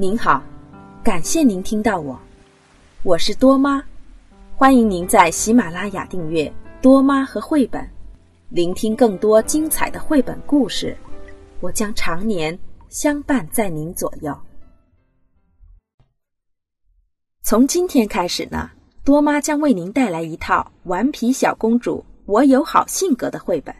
[0.00, 0.42] 您好，
[1.04, 2.18] 感谢您听到我，
[3.02, 3.84] 我是多妈，
[4.56, 6.50] 欢迎您在喜马拉雅订阅
[6.80, 7.86] 多妈和绘本，
[8.48, 10.96] 聆听更多精彩的绘本故事。
[11.60, 12.58] 我将常年
[12.88, 14.34] 相伴在您左右。
[17.42, 18.70] 从今天开始呢，
[19.04, 23.76] 多妈将为您带来一套《顽皮小公主我有好性格》的绘本。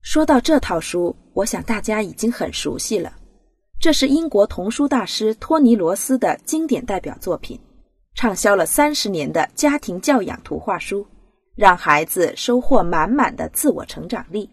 [0.00, 3.12] 说到这套书，我想大家已经很熟悉了。
[3.84, 7.60] 这是英国童书大师托尼·罗斯的经典代表作品，
[8.14, 11.06] 畅销了三十年的家庭教养图画书，
[11.54, 14.48] 让孩子收获满满的自我成长力。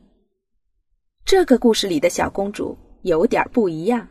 [1.23, 4.05] 这个故事里的小公主有点不一样，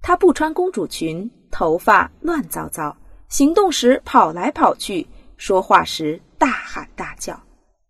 [0.00, 2.96] 她不穿公主裙，头发乱糟糟，
[3.28, 5.04] 行动时跑来跑去，
[5.36, 7.36] 说话时大喊大叫。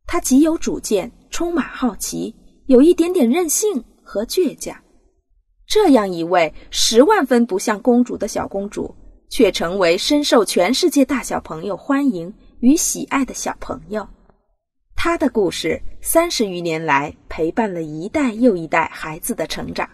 [0.06, 2.34] 她极有主见，充满好奇，
[2.68, 4.74] 有一点点任性和倔强。
[5.70, 8.92] 这样一位十万分不像公主的小公主，
[9.28, 14.04] 却成为深受全世界大小朋友欢迎与喜爱的小朋友。
[14.96, 19.88] 她的故事三十余年来陪伴了一代又一代孩子的成长。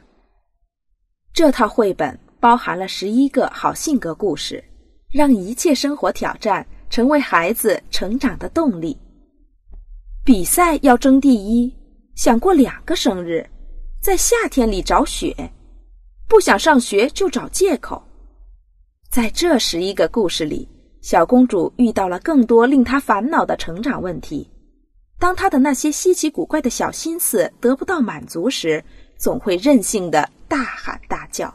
[1.34, 4.64] 这套绘本包含了十一个好性格故事，
[5.12, 8.96] 让一切生活挑战成为孩子成长的动力。
[10.24, 11.70] 比赛要争第一，
[12.14, 13.46] 想过两个生日，
[14.00, 15.36] 在夏天里找雪。
[16.28, 18.02] 不想上学就找借口。
[19.10, 20.68] 在这十一个故事里，
[21.00, 24.50] 小公主遇到了更多令她烦恼的成长问题。
[25.18, 28.84] 当她的那些稀奇古怪的小心思得不到满足时，
[29.16, 31.52] 总会任性的大喊大叫。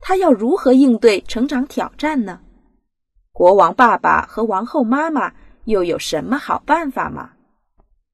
[0.00, 2.40] 她要如何应对成长挑战呢？
[3.32, 5.32] 国王爸爸和王后妈妈
[5.64, 7.30] 又有什么好办法吗？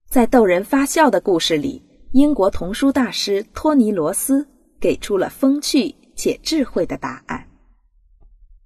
[0.09, 4.47] 在逗人发笑的故事里，英国童书大师托尼·罗斯。
[4.81, 7.47] 给出了风趣且智慧的答案。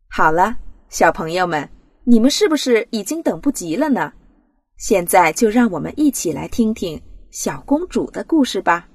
[0.08, 0.56] 好了，
[0.88, 1.68] 小朋友们，
[2.04, 4.12] 你们是不是已经等不及了呢？
[4.76, 8.88] 现在就让我们一起来听听小公主的故事吧。